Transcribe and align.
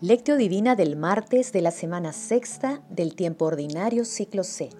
Lectio 0.00 0.36
Divina 0.36 0.76
del 0.76 0.94
martes 0.94 1.50
de 1.50 1.60
la 1.60 1.72
semana 1.72 2.12
sexta 2.12 2.84
del 2.88 3.16
tiempo 3.16 3.46
ordinario 3.46 4.04
ciclo 4.04 4.44
C. 4.44 4.70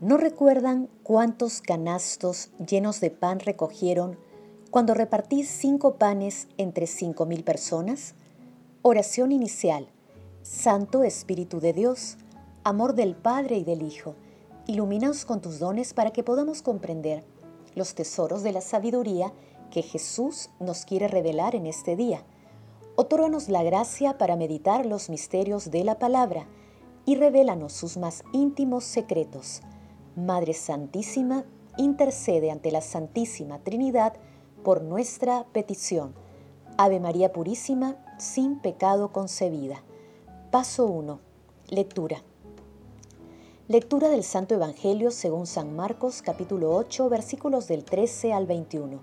¿No 0.00 0.16
recuerdan 0.16 0.88
cuántos 1.04 1.60
canastos 1.60 2.50
llenos 2.58 3.00
de 3.00 3.12
pan 3.12 3.38
recogieron 3.38 4.18
cuando 4.72 4.94
repartí 4.94 5.44
cinco 5.44 5.98
panes 5.98 6.48
entre 6.56 6.88
cinco 6.88 7.26
mil 7.26 7.44
personas? 7.44 8.16
Oración 8.82 9.30
inicial. 9.30 9.86
Santo 10.42 11.04
Espíritu 11.04 11.60
de 11.60 11.72
Dios, 11.72 12.16
amor 12.64 12.96
del 12.96 13.14
Padre 13.14 13.58
y 13.58 13.62
del 13.62 13.82
Hijo, 13.82 14.16
ilumínanos 14.66 15.24
con 15.26 15.40
tus 15.40 15.60
dones 15.60 15.94
para 15.94 16.10
que 16.10 16.24
podamos 16.24 16.60
comprender 16.60 17.22
los 17.76 17.94
tesoros 17.94 18.42
de 18.42 18.50
la 18.50 18.62
sabiduría 18.62 19.32
que 19.70 19.82
Jesús 19.82 20.50
nos 20.58 20.84
quiere 20.86 21.06
revelar 21.06 21.54
en 21.54 21.66
este 21.66 21.94
día 21.94 22.24
Otórganos 23.00 23.48
la 23.48 23.62
gracia 23.62 24.18
para 24.18 24.34
meditar 24.34 24.84
los 24.84 25.08
misterios 25.08 25.70
de 25.70 25.84
la 25.84 26.00
palabra 26.00 26.48
y 27.06 27.14
revélanos 27.14 27.72
sus 27.72 27.96
más 27.96 28.24
íntimos 28.32 28.82
secretos. 28.82 29.60
Madre 30.16 30.52
Santísima, 30.52 31.44
intercede 31.76 32.50
ante 32.50 32.72
la 32.72 32.80
Santísima 32.80 33.60
Trinidad 33.60 34.14
por 34.64 34.82
nuestra 34.82 35.46
petición. 35.52 36.12
Ave 36.76 36.98
María 36.98 37.32
Purísima, 37.32 37.94
sin 38.18 38.58
pecado 38.58 39.12
concebida. 39.12 39.84
Paso 40.50 40.86
1. 40.86 41.20
Lectura. 41.68 42.24
Lectura 43.68 44.08
del 44.08 44.24
Santo 44.24 44.56
Evangelio 44.56 45.12
según 45.12 45.46
San 45.46 45.76
Marcos 45.76 46.20
capítulo 46.20 46.74
8 46.74 47.08
versículos 47.08 47.68
del 47.68 47.84
13 47.84 48.32
al 48.32 48.46
21. 48.46 48.98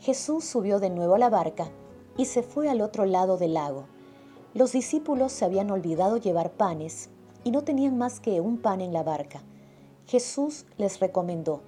Jesús 0.00 0.44
subió 0.44 0.80
de 0.80 0.90
nuevo 0.90 1.14
a 1.14 1.20
la 1.20 1.30
barca 1.30 1.70
y 2.16 2.26
se 2.26 2.42
fue 2.42 2.68
al 2.68 2.80
otro 2.80 3.04
lado 3.06 3.36
del 3.36 3.54
lago. 3.54 3.86
Los 4.54 4.72
discípulos 4.72 5.32
se 5.32 5.44
habían 5.44 5.70
olvidado 5.70 6.16
llevar 6.16 6.52
panes 6.52 7.10
y 7.42 7.50
no 7.50 7.62
tenían 7.62 7.98
más 7.98 8.20
que 8.20 8.40
un 8.40 8.58
pan 8.58 8.80
en 8.80 8.92
la 8.92 9.02
barca. 9.02 9.42
Jesús 10.06 10.66
les 10.76 11.00
recomendó, 11.00 11.60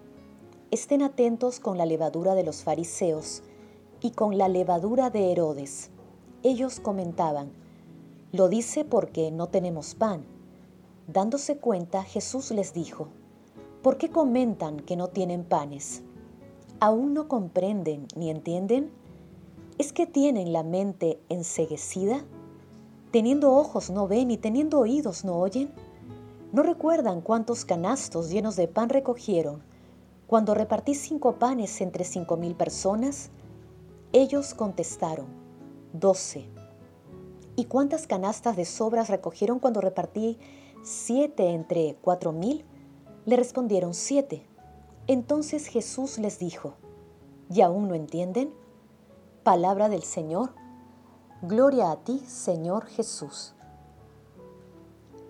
estén 0.70 1.02
atentos 1.02 1.58
con 1.58 1.78
la 1.78 1.86
levadura 1.86 2.34
de 2.34 2.44
los 2.44 2.62
fariseos 2.62 3.42
y 4.00 4.10
con 4.10 4.38
la 4.38 4.48
levadura 4.48 5.10
de 5.10 5.32
Herodes. 5.32 5.90
Ellos 6.42 6.80
comentaban, 6.80 7.50
lo 8.32 8.48
dice 8.48 8.84
porque 8.84 9.30
no 9.30 9.48
tenemos 9.48 9.94
pan. 9.94 10.24
Dándose 11.08 11.56
cuenta, 11.58 12.02
Jesús 12.02 12.50
les 12.50 12.72
dijo, 12.72 13.08
¿por 13.82 13.96
qué 13.96 14.10
comentan 14.10 14.80
que 14.80 14.96
no 14.96 15.08
tienen 15.08 15.44
panes? 15.44 16.02
¿Aún 16.78 17.14
no 17.14 17.28
comprenden 17.28 18.06
ni 18.16 18.30
entienden? 18.30 18.90
¿Es 19.78 19.92
que 19.92 20.06
tienen 20.06 20.54
la 20.54 20.62
mente 20.62 21.20
enseguecida? 21.28 22.24
¿Teniendo 23.10 23.52
ojos 23.52 23.90
no 23.90 24.08
ven 24.08 24.30
y 24.30 24.38
teniendo 24.38 24.78
oídos 24.78 25.22
no 25.22 25.36
oyen? 25.36 25.70
¿No 26.50 26.62
recuerdan 26.62 27.20
cuántos 27.20 27.66
canastos 27.66 28.30
llenos 28.30 28.56
de 28.56 28.68
pan 28.68 28.88
recogieron 28.88 29.62
cuando 30.26 30.54
repartí 30.54 30.94
cinco 30.94 31.34
panes 31.38 31.78
entre 31.82 32.04
cinco 32.04 32.38
mil 32.38 32.54
personas? 32.54 33.28
Ellos 34.14 34.54
contestaron, 34.54 35.26
doce. 35.92 36.46
¿Y 37.54 37.66
cuántas 37.66 38.06
canastas 38.06 38.56
de 38.56 38.64
sobras 38.64 39.10
recogieron 39.10 39.58
cuando 39.58 39.82
repartí 39.82 40.38
siete 40.82 41.50
entre 41.50 41.98
cuatro 42.00 42.32
mil? 42.32 42.64
Le 43.26 43.36
respondieron 43.36 43.92
siete. 43.92 44.46
Entonces 45.06 45.66
Jesús 45.66 46.16
les 46.16 46.38
dijo, 46.38 46.76
¿y 47.50 47.60
aún 47.60 47.88
no 47.88 47.94
entienden? 47.94 48.54
Palabra 49.46 49.88
del 49.88 50.02
Señor. 50.02 50.50
Gloria 51.40 51.92
a 51.92 51.98
ti, 51.98 52.18
Señor 52.26 52.86
Jesús. 52.86 53.54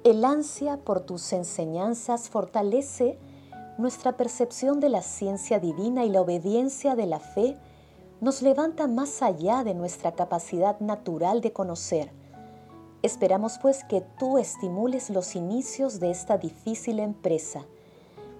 El 0.05 0.25
ansia 0.25 0.79
por 0.79 1.03
tus 1.03 1.35
enseñanzas 1.35 2.31
fortalece 2.31 3.19
nuestra 3.77 4.17
percepción 4.17 4.81
de 4.81 4.89
la 4.89 5.03
ciencia 5.03 5.61
divina 5.61 6.07
y 6.07 6.09
la 6.09 6.23
obediencia 6.23 6.95
de 6.97 7.05
la 7.05 7.21
fe 7.21 7.59
nos 8.23 8.41
levanta 8.41 8.87
más 8.87 9.21
allá 9.21 9.65
de 9.65 9.75
nuestra 9.75 10.13
capacidad 10.13 10.81
natural 10.81 11.43
de 11.43 11.53
conocer. 11.53 12.11
Esperamos 13.03 13.59
pues 13.61 13.85
que 13.85 14.01
tú 14.01 14.39
estimules 14.39 15.11
los 15.11 15.37
inicios 15.37 16.01
de 16.01 16.11
esta 16.11 16.39
difícil 16.39 17.01
empresa, 17.01 17.67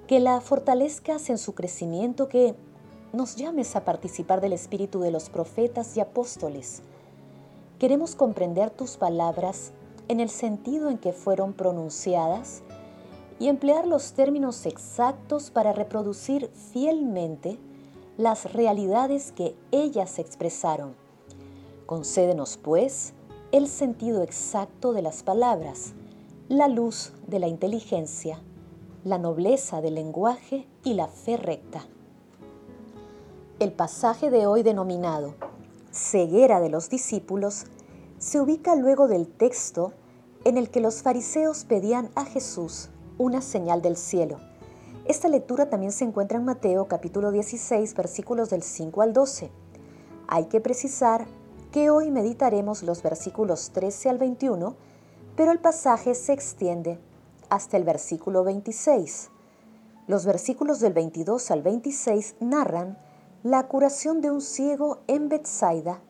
que 0.07 0.21
la 0.21 0.41
fortalezcas 0.41 1.29
en 1.29 1.37
su 1.37 1.55
crecimiento, 1.55 2.31
que 2.31 2.57
nos 3.17 3.35
llames 3.35 3.75
a 3.77 3.85
participar 3.85 4.43
del 4.43 4.53
espíritu 4.53 5.01
de 5.01 5.11
los 5.11 5.31
profetas 5.31 5.97
y 5.97 6.01
apóstoles. 6.01 6.83
Queremos 7.79 8.15
comprender 8.15 8.69
tus 8.69 8.99
palabras 8.99 9.73
en 10.09 10.21
el 10.21 10.29
sentido 10.29 10.91
en 10.91 10.99
que 10.99 11.15
fueron 11.15 11.55
pronunciadas 11.55 12.63
y 13.39 13.49
emplear 13.49 13.87
los 13.87 14.13
términos 14.13 14.67
exactos 14.67 15.51
para 15.51 15.73
reproducir 15.73 16.51
fielmente 16.73 17.59
las 18.19 18.53
realidades 18.53 19.33
que 19.33 19.57
ellas 19.73 20.19
expresaron. 20.19 20.95
Concédenos, 21.87 22.59
pues, 22.59 23.15
el 23.51 23.67
sentido 23.67 24.23
exacto 24.23 24.93
de 24.93 25.01
las 25.01 25.23
palabras, 25.23 25.95
la 26.49 26.69
luz 26.69 27.13
de 27.27 27.39
la 27.39 27.49
inteligencia, 27.49 28.43
la 29.05 29.17
nobleza 29.17 29.81
del 29.81 29.95
lenguaje 29.95 30.67
y 30.85 30.95
la 30.95 31.09
fe 31.09 31.39
recta. 31.39 31.87
El 33.59 33.73
pasaje 33.73 34.29
de 34.29 34.47
hoy 34.47 34.63
denominado 34.63 35.35
ceguera 35.91 36.61
de 36.61 36.69
los 36.69 36.91
discípulos 36.91 37.65
se 38.19 38.39
ubica 38.39 38.77
luego 38.77 39.09
del 39.09 39.27
texto 39.27 39.95
en 40.45 40.59
el 40.59 40.69
que 40.69 40.81
los 40.81 41.01
fariseos 41.01 41.65
pedían 41.65 42.11
a 42.17 42.27
Jesús 42.27 42.91
una 43.17 43.41
señal 43.41 43.81
del 43.81 43.97
cielo. 43.97 44.37
Esta 45.07 45.29
lectura 45.29 45.71
también 45.71 45.93
se 45.93 46.05
encuentra 46.05 46.37
en 46.37 46.45
Mateo 46.45 46.87
capítulo 46.87 47.33
16 47.33 47.95
versículos 47.95 48.51
del 48.51 48.63
5 48.63 49.01
al 49.01 49.15
12. 49.15 49.51
Hay 50.29 50.45
que 50.49 50.61
precisar 50.61 51.27
que 51.73 51.89
hoy 51.89 52.11
meditaremos 52.11 52.83
los 52.83 53.03
versículos 53.03 53.71
13 53.71 54.11
al 54.11 54.19
21, 54.19 54.77
pero 55.35 55.51
el 55.51 55.61
pasaje 55.61 56.15
se 56.15 56.35
extiende 56.35 56.99
hasta 57.49 57.79
el 57.79 57.85
versículo 57.85 58.45
26. 58.45 59.31
Los 60.09 60.27
versículos 60.27 60.79
del 60.81 60.93
22 60.93 61.51
al 61.51 61.63
26 61.63 62.35
narran 62.41 62.99
la 63.47 63.69
curación 63.69 64.21
de 64.23 64.33
un 64.33 64.41
ciego 64.41 64.99
en 65.07 65.29
Bethsaida 65.29 66.01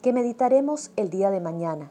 que 0.00 0.12
meditaremos 0.12 0.92
el 0.94 1.10
día 1.10 1.32
de 1.32 1.40
mañana. 1.40 1.90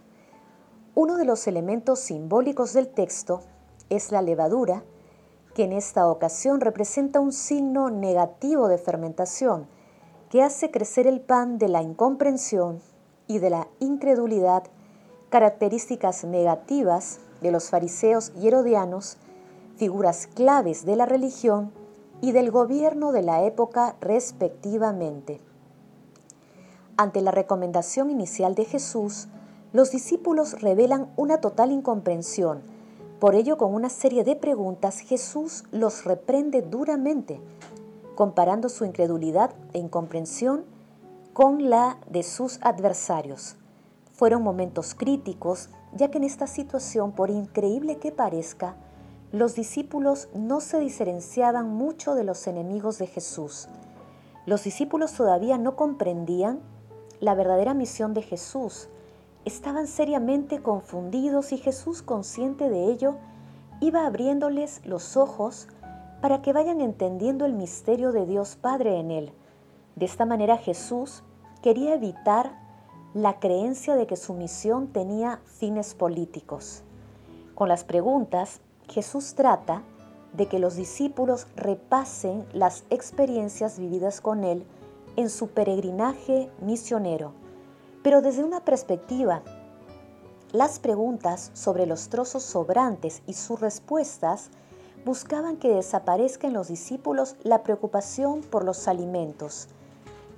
Uno 0.96 1.18
de 1.18 1.26
los 1.26 1.46
elementos 1.46 2.00
simbólicos 2.00 2.72
del 2.72 2.88
texto 2.88 3.42
es 3.90 4.14
la 4.14 4.22
levadura, 4.22 4.86
que 5.56 5.66
en 5.66 5.74
esta 5.74 6.08
ocasión 6.08 6.62
representa 6.62 7.20
un 7.20 7.34
signo 7.34 7.90
negativo 7.90 8.70
de 8.70 8.78
fermentación 8.78 9.68
que 10.30 10.42
hace 10.42 10.72
crecer 10.72 11.06
el 11.06 11.20
pan 11.20 11.58
de 11.58 11.68
la 11.68 11.82
incomprensión 11.82 12.80
y 13.28 13.40
de 13.40 13.50
la 13.50 13.68
incredulidad, 13.82 14.64
características 15.30 16.24
negativas 16.24 17.20
de 17.42 17.52
los 17.52 17.70
fariseos 17.70 18.32
y 18.40 18.48
herodianos, 18.48 19.18
figuras 19.76 20.28
claves 20.28 20.86
de 20.86 20.96
la 20.96 21.06
religión 21.06 21.83
y 22.24 22.32
del 22.32 22.52
gobierno 22.52 23.12
de 23.12 23.22
la 23.22 23.44
época 23.44 23.98
respectivamente. 24.00 25.42
Ante 26.96 27.20
la 27.20 27.32
recomendación 27.32 28.10
inicial 28.10 28.56
de 28.56 28.64
Jesús, 28.64 29.28
los 29.74 29.92
discípulos 29.92 30.62
revelan 30.62 31.12
una 31.18 31.42
total 31.42 31.74
incomprensión. 31.74 32.62
Por 33.20 33.36
ello, 33.36 33.58
con 33.58 33.76
una 33.76 33.90
serie 33.90 34.24
de 34.24 34.38
preguntas, 34.38 35.00
Jesús 35.00 35.66
los 35.74 36.06
reprende 36.06 36.62
duramente, 36.62 37.42
comparando 38.16 38.70
su 38.70 38.86
incredulidad 38.86 39.54
e 39.74 39.80
incomprensión 39.80 40.64
con 41.34 41.70
la 41.70 41.98
de 42.10 42.24
sus 42.24 42.58
adversarios. 42.62 43.58
Fueron 44.14 44.44
momentos 44.44 44.96
críticos, 44.96 45.68
ya 45.94 46.10
que 46.10 46.20
en 46.20 46.24
esta 46.24 46.48
situación, 46.48 47.12
por 47.12 47.30
increíble 47.30 47.98
que 47.98 48.14
parezca, 48.14 48.78
los 49.34 49.56
discípulos 49.56 50.30
no 50.36 50.62
se 50.62 50.80
diferenciaban 50.80 51.68
mucho 51.68 52.14
de 52.14 52.24
los 52.24 52.46
enemigos 52.46 53.00
de 53.00 53.08
Jesús. 53.08 53.68
Los 54.46 54.64
discípulos 54.64 55.14
todavía 55.14 55.58
no 55.58 55.76
comprendían 55.76 56.60
la 57.20 57.34
verdadera 57.34 57.74
misión 57.74 58.14
de 58.14 58.22
Jesús. 58.22 58.90
Estaban 59.44 59.88
seriamente 59.88 60.62
confundidos 60.62 61.52
y 61.52 61.58
Jesús, 61.58 62.04
consciente 62.04 62.70
de 62.70 62.92
ello, 62.92 63.16
iba 63.80 64.06
abriéndoles 64.06 64.86
los 64.86 65.18
ojos 65.18 65.68
para 66.22 66.44
que 66.44 66.54
vayan 66.54 66.80
entendiendo 66.80 67.48
el 67.48 67.54
misterio 67.54 68.12
de 68.12 68.28
Dios 68.28 68.56
Padre 68.56 69.00
en 69.00 69.10
él. 69.10 69.34
De 69.96 70.06
esta 70.06 70.28
manera 70.28 70.58
Jesús 70.58 71.24
quería 71.64 71.96
evitar 71.96 72.62
la 73.16 73.40
creencia 73.40 73.96
de 73.96 74.06
que 74.06 74.16
su 74.16 74.36
misión 74.36 74.90
tenía 74.90 75.40
fines 75.46 75.96
políticos. 75.96 76.84
Con 77.56 77.68
las 77.68 77.84
preguntas, 77.84 78.62
Jesús 78.90 79.34
trata 79.36 79.84
de 80.34 80.48
que 80.48 80.60
los 80.60 80.76
discípulos 80.76 81.48
repasen 81.56 82.46
las 82.54 82.84
experiencias 82.90 83.80
vividas 83.80 84.22
con 84.22 84.44
Él 84.44 84.66
en 85.16 85.30
su 85.30 85.50
peregrinaje 85.50 86.50
misionero, 86.60 87.34
pero 88.02 88.22
desde 88.22 88.44
una 88.44 88.62
perspectiva 88.66 89.42
Las 90.52 90.78
preguntas 90.80 91.50
sobre 91.54 91.88
los 91.88 92.10
trozos 92.10 92.44
sobrantes 92.44 93.24
y 93.26 93.34
sus 93.34 93.60
respuestas 93.60 94.52
buscaban 95.04 95.58
que 95.58 95.74
desaparezca 95.74 96.48
en 96.48 96.54
los 96.54 96.68
discípulos 96.68 97.36
la 97.44 97.64
preocupación 97.64 98.42
por 98.42 98.64
los 98.64 98.88
alimentos. 98.88 99.68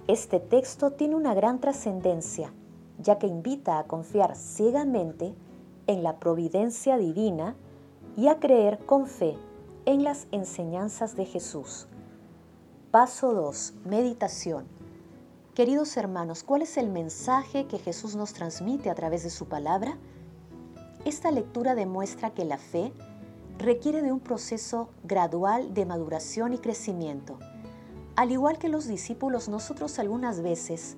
Este 0.08 0.40
texto 0.40 0.92
tiene 0.92 1.16
una 1.16 1.34
gran 1.34 1.60
trascendencia, 1.60 2.54
ya 3.00 3.18
que 3.18 3.28
invita 3.28 3.78
a 3.78 3.84
confiar 3.84 4.36
ciegamente 4.36 5.34
en 5.88 6.04
la 6.04 6.18
providencia 6.18 6.98
divina 6.98 7.56
y 8.18 8.28
a 8.28 8.40
creer 8.40 8.80
con 8.86 9.08
fe 9.08 9.38
en 9.86 10.04
las 10.04 10.28
enseñanzas 10.32 11.16
de 11.16 11.26
Jesús. 11.26 11.88
Paso 12.92 13.34
2. 13.34 13.74
Meditación. 13.86 14.66
Queridos 15.54 15.96
hermanos, 15.98 16.44
¿cuál 16.44 16.62
es 16.62 16.78
el 16.78 16.90
mensaje 16.90 17.66
que 17.68 17.78
Jesús 17.78 18.16
nos 18.16 18.34
transmite 18.34 18.90
a 18.90 18.96
través 18.96 19.24
de 19.24 19.30
su 19.30 19.48
palabra? 19.48 19.98
Esta 21.04 21.32
lectura 21.32 21.76
demuestra 21.76 22.34
que 22.34 22.46
la 22.46 22.58
fe 22.58 22.94
requiere 23.58 24.02
de 24.02 24.12
un 24.12 24.20
proceso 24.20 24.90
gradual 25.04 25.74
de 25.74 25.86
maduración 25.86 26.54
y 26.54 26.58
crecimiento. 26.58 27.38
Al 28.16 28.32
igual 28.32 28.58
que 28.58 28.70
los 28.70 28.88
discípulos, 28.88 29.50
nosotros 29.50 30.00
algunas 30.00 30.42
veces 30.42 30.98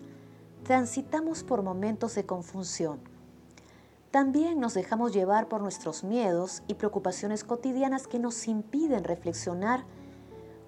transitamos 0.64 1.44
por 1.44 1.64
momentos 1.64 2.14
de 2.16 2.26
confusión. 2.26 3.00
También 4.12 4.60
nos 4.60 4.74
dejamos 4.74 5.14
llevar 5.14 5.50
por 5.50 5.62
nuestros 5.62 6.04
miedos 6.04 6.64
y 6.68 6.76
preocupaciones 6.76 7.44
cotidianas 7.44 8.08
que 8.08 8.20
nos 8.20 8.48
impiden 8.48 9.04
reflexionar 9.04 9.84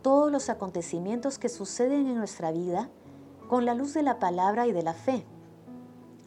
todos 0.01 0.31
los 0.31 0.50
acontecimientos 0.50 1.39
que 1.39 1.50
suceden 1.50 2.07
en 2.07 2.18
nuestra 2.18 2.51
vida 2.51 2.89
con 3.47 3.65
la 3.65 3.74
luz 3.74 3.94
de 3.94 4.03
la 4.03 4.19
palabra 4.19 4.68
y 4.68 4.74
de 4.74 4.83
la 4.83 4.94
fe. 4.94 5.25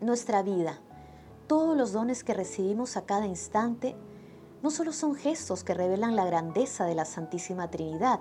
Nuestra 0.00 0.43
vida, 0.43 0.81
todos 1.47 1.76
los 1.76 1.93
dones 1.93 2.25
que 2.25 2.35
recibimos 2.35 2.97
a 2.97 3.05
cada 3.05 3.26
instante, 3.26 3.94
no 4.62 4.70
solo 4.70 4.93
son 4.93 5.14
gestos 5.14 5.64
que 5.64 5.75
revelan 5.75 6.17
la 6.17 6.25
grandeza 6.25 6.87
de 6.87 6.94
la 6.94 7.05
Santísima 7.05 7.70
Trinidad, 7.70 8.20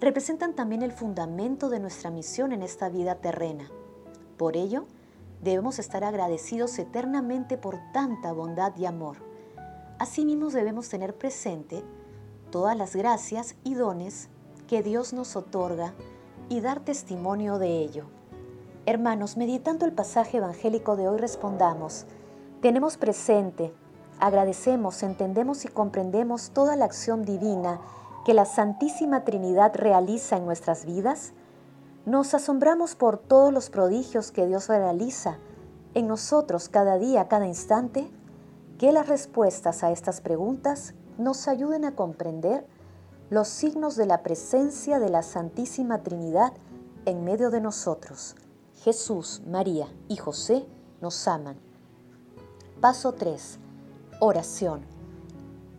representan 0.00 0.54
también 0.54 0.82
el 0.82 0.92
fundamento 0.92 1.68
de 1.68 1.80
nuestra 1.80 2.10
misión 2.10 2.52
en 2.52 2.62
esta 2.62 2.88
vida 2.88 3.16
terrena. 3.16 3.70
Por 4.36 4.56
ello, 4.56 4.86
debemos 5.42 5.78
estar 5.78 6.04
agradecidos 6.04 6.78
eternamente 6.78 7.58
por 7.58 7.78
tanta 7.92 8.32
bondad 8.32 8.76
y 8.76 8.86
amor. 8.86 9.16
Asimismo 9.98 10.50
debemos 10.50 10.88
tener 10.88 11.16
presente 11.16 11.84
todas 12.50 12.76
las 12.76 12.94
gracias 12.94 13.56
y 13.64 13.74
dones 13.74 14.28
que 14.66 14.82
Dios 14.82 15.12
nos 15.12 15.36
otorga 15.36 15.94
y 16.48 16.60
dar 16.60 16.80
testimonio 16.80 17.58
de 17.58 17.78
ello. 17.78 18.06
Hermanos, 18.86 19.36
meditando 19.36 19.84
el 19.86 19.92
pasaje 19.92 20.38
evangélico 20.38 20.96
de 20.96 21.08
hoy 21.08 21.18
respondamos, 21.18 22.06
tenemos 22.60 22.96
presente 22.96 23.72
agradecemos, 24.20 25.02
entendemos 25.02 25.64
y 25.64 25.68
comprendemos 25.68 26.50
toda 26.50 26.76
la 26.76 26.84
acción 26.84 27.24
divina 27.24 27.80
que 28.24 28.34
la 28.34 28.44
Santísima 28.44 29.24
Trinidad 29.24 29.74
realiza 29.74 30.36
en 30.36 30.44
nuestras 30.44 30.84
vidas? 30.84 31.32
¿Nos 32.08 32.32
asombramos 32.32 32.94
por 32.94 33.18
todos 33.18 33.52
los 33.52 33.68
prodigios 33.68 34.32
que 34.32 34.46
Dios 34.46 34.68
realiza 34.68 35.36
en 35.92 36.06
nosotros 36.06 36.70
cada 36.70 36.96
día, 36.96 37.28
cada 37.28 37.46
instante? 37.46 38.10
Que 38.78 38.92
las 38.92 39.08
respuestas 39.08 39.84
a 39.84 39.90
estas 39.90 40.22
preguntas 40.22 40.94
nos 41.18 41.48
ayuden 41.48 41.84
a 41.84 41.94
comprender 41.94 42.66
los 43.28 43.48
signos 43.48 43.94
de 43.94 44.06
la 44.06 44.22
presencia 44.22 44.98
de 45.00 45.10
la 45.10 45.22
Santísima 45.22 46.02
Trinidad 46.02 46.54
en 47.04 47.24
medio 47.24 47.50
de 47.50 47.60
nosotros. 47.60 48.36
Jesús, 48.76 49.42
María 49.46 49.88
y 50.08 50.16
José 50.16 50.64
nos 51.02 51.28
aman. 51.28 51.58
Paso 52.80 53.12
3 53.12 53.58
Oración. 54.20 54.80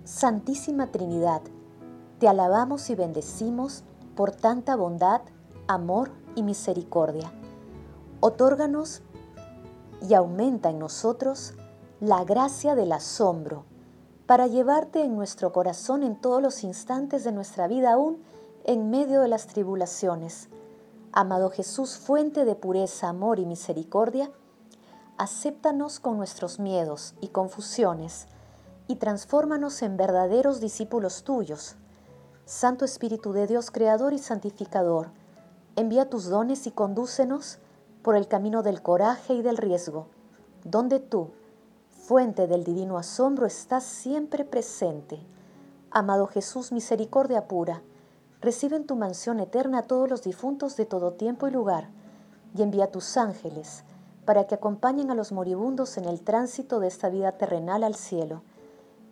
Santísima 0.03 0.91
Trinidad, 0.91 1.41
te 2.19 2.27
alabamos 2.27 2.87
y 2.91 2.93
bendecimos 2.93 3.83
por 4.15 4.29
tanta 4.29 4.75
bondad, 4.75 5.21
amor 5.67 6.18
misericordia. 6.43 7.31
Otórganos 8.19 9.01
y 10.07 10.13
aumenta 10.13 10.69
en 10.69 10.79
nosotros 10.79 11.53
la 11.99 12.23
gracia 12.23 12.75
del 12.75 12.91
asombro 12.91 13.65
para 14.25 14.47
llevarte 14.47 15.03
en 15.03 15.15
nuestro 15.15 15.51
corazón 15.51 16.03
en 16.03 16.15
todos 16.15 16.41
los 16.41 16.63
instantes 16.63 17.23
de 17.23 17.31
nuestra 17.31 17.67
vida, 17.67 17.93
aún 17.93 18.21
en 18.63 18.89
medio 18.89 19.21
de 19.21 19.27
las 19.27 19.47
tribulaciones. 19.47 20.49
Amado 21.11 21.49
Jesús, 21.49 21.97
fuente 21.97 22.45
de 22.45 22.55
pureza, 22.55 23.09
amor 23.09 23.39
y 23.39 23.45
misericordia, 23.45 24.31
acéptanos 25.17 25.99
con 25.99 26.17
nuestros 26.17 26.59
miedos 26.59 27.15
y 27.21 27.29
confusiones 27.29 28.27
y 28.87 28.97
transfórmanos 28.97 29.81
en 29.81 29.97
verdaderos 29.97 30.59
discípulos 30.59 31.23
tuyos. 31.23 31.75
Santo 32.45 32.85
Espíritu 32.85 33.33
de 33.33 33.47
Dios, 33.47 33.71
Creador 33.71 34.13
y 34.13 34.19
Santificador, 34.19 35.11
envía 35.75 36.09
tus 36.09 36.25
dones 36.25 36.67
y 36.67 36.71
condúcenos 36.71 37.59
por 38.01 38.15
el 38.15 38.27
camino 38.27 38.63
del 38.63 38.81
coraje 38.81 39.33
y 39.33 39.41
del 39.41 39.57
riesgo, 39.57 40.07
donde 40.63 40.99
tú, 40.99 41.29
fuente 41.89 42.47
del 42.47 42.63
divino 42.63 42.97
asombro, 42.97 43.45
estás 43.45 43.83
siempre 43.83 44.45
presente. 44.45 45.19
Amado 45.91 46.27
Jesús, 46.27 46.71
misericordia 46.71 47.47
pura, 47.47 47.81
recibe 48.41 48.77
en 48.77 48.85
tu 48.85 48.95
mansión 48.95 49.39
eterna 49.39 49.79
a 49.79 49.83
todos 49.83 50.09
los 50.09 50.23
difuntos 50.23 50.75
de 50.77 50.85
todo 50.85 51.13
tiempo 51.13 51.47
y 51.47 51.51
lugar, 51.51 51.89
y 52.55 52.61
envía 52.61 52.91
tus 52.91 53.17
ángeles 53.17 53.83
para 54.25 54.45
que 54.45 54.55
acompañen 54.55 55.09
a 55.09 55.15
los 55.15 55.31
moribundos 55.31 55.97
en 55.97 56.05
el 56.05 56.21
tránsito 56.21 56.79
de 56.79 56.87
esta 56.87 57.09
vida 57.09 57.31
terrenal 57.31 57.83
al 57.83 57.95
cielo. 57.95 58.43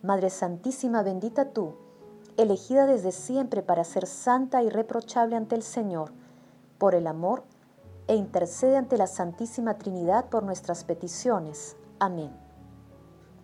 Madre 0.00 0.30
Santísima, 0.30 1.02
bendita 1.02 1.46
tú, 1.46 1.74
elegida 2.36 2.86
desde 2.86 3.10
siempre 3.10 3.62
para 3.62 3.82
ser 3.82 4.06
santa 4.06 4.62
y 4.62 4.68
reprochable 4.68 5.34
ante 5.34 5.56
el 5.56 5.64
Señor, 5.64 6.12
por 6.78 6.94
el 6.94 7.06
amor, 7.06 7.44
e 8.06 8.14
intercede 8.14 8.76
ante 8.76 8.96
la 8.96 9.06
Santísima 9.06 9.74
Trinidad 9.78 10.30
por 10.30 10.42
nuestras 10.42 10.84
peticiones. 10.84 11.76
Amén. 11.98 12.34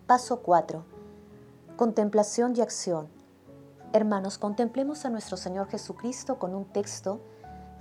Paso 0.07 0.41
4. 0.41 0.83
Contemplación 1.75 2.55
y 2.55 2.61
acción. 2.61 3.07
Hermanos, 3.93 4.37
contemplemos 4.39 5.05
a 5.05 5.09
nuestro 5.09 5.37
Señor 5.37 5.67
Jesucristo 5.67 6.39
con 6.39 6.55
un 6.55 6.65
texto 6.65 7.21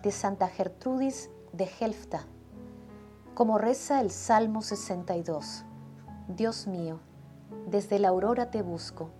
de 0.03 0.11
Santa 0.11 0.49
Gertrudis 0.49 1.31
de 1.53 1.71
Helfta 1.81 2.27
como 3.35 3.59
reza 3.59 4.01
el 4.01 4.13
Salmo 4.13 4.63
62. 4.63 5.65
Dios 6.29 6.69
mío, 6.69 7.01
desde 7.67 7.99
la 7.99 8.09
aurora 8.09 8.51
te 8.53 8.63
busco. 8.63 9.11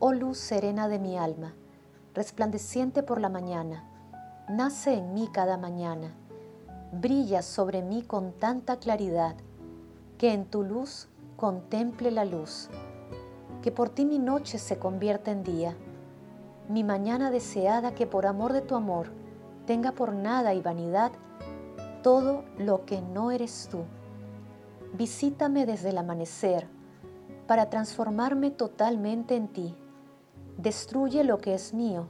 Oh 0.00 0.12
luz 0.12 0.38
serena 0.38 0.88
de 0.88 0.98
mi 0.98 1.16
alma, 1.16 1.54
resplandeciente 2.12 3.04
por 3.04 3.20
la 3.20 3.28
mañana, 3.28 3.88
nace 4.50 4.94
en 4.94 5.14
mí 5.14 5.28
cada 5.32 5.56
mañana, 5.56 6.12
brilla 6.92 7.40
sobre 7.40 7.82
mí 7.82 8.02
con 8.02 8.32
tanta 8.32 8.78
claridad, 8.78 9.36
que 10.18 10.32
en 10.32 10.44
tu 10.44 10.64
luz 10.64 11.08
contemple 11.36 12.10
la 12.10 12.24
luz, 12.24 12.68
que 13.62 13.70
por 13.70 13.90
ti 13.90 14.04
mi 14.04 14.18
noche 14.18 14.58
se 14.58 14.76
convierta 14.76 15.30
en 15.30 15.44
día, 15.44 15.76
mi 16.68 16.82
mañana 16.82 17.30
deseada 17.30 17.94
que 17.94 18.06
por 18.06 18.26
amor 18.26 18.52
de 18.52 18.60
tu 18.60 18.74
amor 18.74 19.12
tenga 19.66 19.92
por 19.92 20.14
nada 20.14 20.52
y 20.52 20.60
vanidad 20.60 21.12
todo 22.02 22.44
lo 22.58 22.84
que 22.84 23.00
no 23.00 23.30
eres 23.30 23.68
tú. 23.70 23.84
Visítame 24.94 25.64
desde 25.64 25.90
el 25.90 25.98
amanecer 25.98 26.66
para 27.46 27.70
transformarme 27.70 28.50
totalmente 28.50 29.36
en 29.36 29.48
ti. 29.48 29.76
Destruye 30.58 31.22
lo 31.22 31.38
que 31.38 31.54
es 31.54 31.72
mío. 31.72 32.06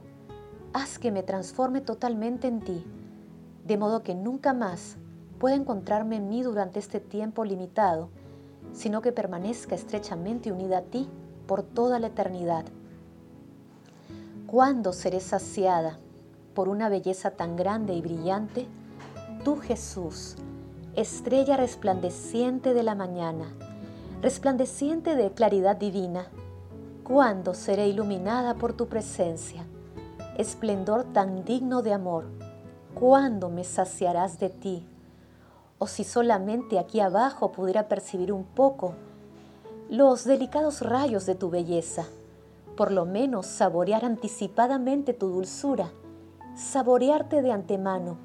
Haz 0.73 0.99
que 0.99 1.11
me 1.11 1.23
transforme 1.23 1.81
totalmente 1.81 2.47
en 2.47 2.59
ti, 2.61 2.85
de 3.65 3.77
modo 3.77 4.03
que 4.03 4.15
nunca 4.15 4.53
más 4.53 4.97
pueda 5.39 5.55
encontrarme 5.55 6.17
en 6.17 6.29
mí 6.29 6.43
durante 6.43 6.79
este 6.79 6.99
tiempo 6.99 7.43
limitado, 7.45 8.09
sino 8.73 9.01
que 9.01 9.11
permanezca 9.11 9.75
estrechamente 9.75 10.51
unida 10.51 10.79
a 10.79 10.83
ti 10.83 11.09
por 11.47 11.63
toda 11.63 11.99
la 11.99 12.07
eternidad. 12.07 12.65
¿Cuándo 14.47 14.93
seré 14.93 15.19
saciada 15.19 15.99
por 16.53 16.69
una 16.69 16.89
belleza 16.89 17.31
tan 17.31 17.55
grande 17.55 17.93
y 17.93 18.01
brillante? 18.01 18.67
tú 19.43 19.57
Jesús, 19.57 20.35
estrella 20.95 21.57
resplandeciente 21.57 22.73
de 22.73 22.83
la 22.83 22.95
mañana, 22.95 23.51
resplandeciente 24.21 25.15
de 25.15 25.31
claridad 25.31 25.77
divina, 25.77 26.27
¿cuándo 27.03 27.53
seré 27.53 27.87
iluminada 27.87 28.55
por 28.55 28.73
tu 28.73 28.87
presencia? 28.87 29.65
Esplendor 30.37 31.05
tan 31.13 31.43
digno 31.43 31.81
de 31.81 31.93
amor, 31.93 32.25
¿cuándo 32.93 33.49
me 33.49 33.63
saciarás 33.63 34.39
de 34.39 34.49
ti? 34.49 34.87
O 35.77 35.87
si 35.87 36.03
solamente 36.03 36.79
aquí 36.79 36.99
abajo 36.99 37.51
pudiera 37.51 37.87
percibir 37.87 38.31
un 38.31 38.43
poco 38.43 38.93
los 39.89 40.23
delicados 40.23 40.81
rayos 40.81 41.25
de 41.25 41.35
tu 41.35 41.49
belleza, 41.49 42.05
por 42.77 42.91
lo 42.91 43.05
menos 43.05 43.45
saborear 43.45 44.05
anticipadamente 44.05 45.13
tu 45.13 45.27
dulzura, 45.27 45.91
saborearte 46.55 47.41
de 47.41 47.51
antemano 47.51 48.17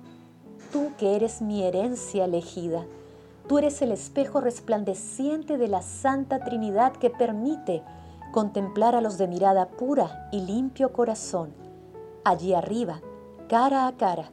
tú 0.73 0.91
que 0.99 1.17
eres 1.17 1.43
mi 1.43 1.63
herencia 1.63 2.25
elegida, 2.25 2.85
Tú 3.49 3.59
eres 3.59 3.81
el 3.81 3.93
espejo 3.93 4.41
resplandeciente 4.41 5.57
de 5.57 5.69
la 5.69 5.81
Santa 5.81 6.41
Trinidad 6.41 6.93
que 6.95 7.11
permite 7.11 7.83
contemplar 8.33 8.97
a 8.97 9.01
los 9.01 9.19
de 9.19 9.29
mirada 9.29 9.69
pura 9.69 10.29
y 10.33 10.41
limpio 10.41 10.93
corazón. 10.93 11.66
Allí 12.29 12.55
arriba, 12.55 13.03
cara 13.49 13.87
a 13.87 13.97
cara, 13.97 14.33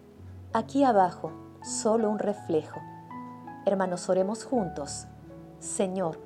aquí 0.51 0.83
abajo, 0.83 1.31
solo 1.61 2.09
un 2.09 2.17
reflejo. 2.17 2.81
Hermanos, 3.67 4.09
oremos 4.09 4.45
juntos. 4.45 5.05
Señor, 5.59 6.19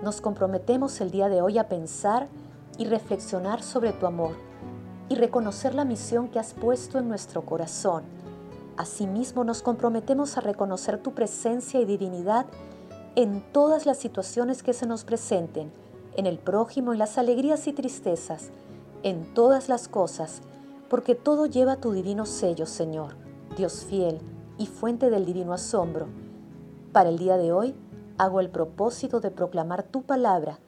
nos 0.00 0.20
comprometemos 0.20 1.00
el 1.00 1.10
día 1.10 1.28
de 1.28 1.42
hoy 1.42 1.58
a 1.58 1.68
pensar 1.68 2.28
y 2.78 2.84
reflexionar 2.84 3.64
sobre 3.64 3.92
tu 3.92 4.06
amor 4.06 4.36
y 5.08 5.16
reconocer 5.16 5.74
la 5.74 5.84
misión 5.84 6.28
que 6.28 6.38
has 6.38 6.54
puesto 6.54 7.00
en 7.00 7.08
nuestro 7.08 7.44
corazón. 7.44 8.04
Asimismo, 8.76 9.42
nos 9.42 9.60
comprometemos 9.60 10.38
a 10.38 10.40
reconocer 10.40 11.02
tu 11.02 11.14
presencia 11.14 11.80
y 11.80 11.84
divinidad 11.84 12.46
en 13.16 13.42
todas 13.52 13.86
las 13.86 13.98
situaciones 13.98 14.62
que 14.62 14.72
se 14.72 14.86
nos 14.86 15.02
presenten, 15.02 15.72
en 16.14 16.26
el 16.26 16.38
prójimo, 16.38 16.92
en 16.92 17.00
las 17.00 17.18
alegrías 17.18 17.66
y 17.66 17.72
tristezas, 17.72 18.52
en 19.02 19.34
todas 19.34 19.68
las 19.68 19.88
cosas, 19.88 20.42
porque 20.88 21.14
todo 21.14 21.46
lleva 21.46 21.76
tu 21.76 21.92
divino 21.92 22.24
sello, 22.26 22.66
Señor, 22.66 23.16
Dios 23.56 23.84
fiel 23.84 24.18
y 24.56 24.66
fuente 24.66 25.10
del 25.10 25.24
divino 25.26 25.52
asombro. 25.52 26.06
Para 26.92 27.10
el 27.10 27.18
día 27.18 27.36
de 27.36 27.52
hoy, 27.52 27.74
hago 28.16 28.40
el 28.40 28.50
propósito 28.50 29.20
de 29.20 29.30
proclamar 29.30 29.82
tu 29.82 30.02
palabra 30.02 30.58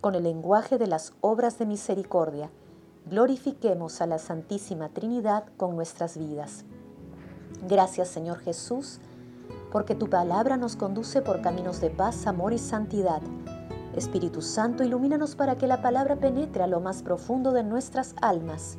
con 0.00 0.14
el 0.14 0.24
lenguaje 0.24 0.78
de 0.78 0.86
las 0.86 1.12
obras 1.20 1.58
de 1.58 1.66
misericordia. 1.66 2.50
Glorifiquemos 3.08 4.00
a 4.00 4.06
la 4.06 4.18
Santísima 4.18 4.88
Trinidad 4.88 5.44
con 5.56 5.76
nuestras 5.76 6.16
vidas. 6.16 6.64
Gracias 7.68 8.08
Señor 8.08 8.38
Jesús, 8.38 8.98
porque 9.70 9.94
tu 9.94 10.08
palabra 10.08 10.56
nos 10.56 10.76
conduce 10.76 11.22
por 11.22 11.42
caminos 11.42 11.80
de 11.80 11.90
paz, 11.90 12.26
amor 12.26 12.52
y 12.52 12.58
santidad. 12.58 13.20
Espíritu 13.94 14.42
Santo, 14.42 14.84
ilumínanos 14.84 15.36
para 15.36 15.56
que 15.56 15.66
la 15.66 15.80
palabra 15.80 16.16
penetre 16.16 16.62
a 16.62 16.66
lo 16.66 16.80
más 16.80 17.02
profundo 17.02 17.52
de 17.52 17.62
nuestras 17.62 18.14
almas 18.20 18.78